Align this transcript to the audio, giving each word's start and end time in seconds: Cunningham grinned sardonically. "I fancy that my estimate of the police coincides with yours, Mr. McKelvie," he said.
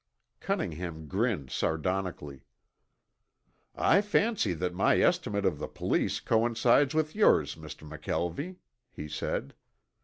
Cunningham 0.39 1.07
grinned 1.07 1.51
sardonically. 1.51 2.41
"I 3.75 4.01
fancy 4.01 4.55
that 4.55 4.73
my 4.73 4.99
estimate 4.99 5.45
of 5.45 5.59
the 5.59 5.67
police 5.67 6.19
coincides 6.19 6.95
with 6.95 7.13
yours, 7.13 7.53
Mr. 7.53 7.87
McKelvie," 7.87 8.55
he 8.89 9.07
said. 9.07 9.53